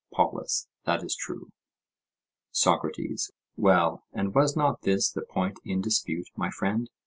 POLUS: 0.15 0.67
That 0.85 1.03
is 1.03 1.15
true. 1.15 1.51
SOCRATES: 2.49 3.29
Well, 3.55 4.01
and 4.11 4.33
was 4.33 4.57
not 4.57 4.81
this 4.81 5.11
the 5.11 5.21
point 5.21 5.59
in 5.63 5.79
dispute, 5.79 6.25
my 6.35 6.49
friend? 6.49 6.89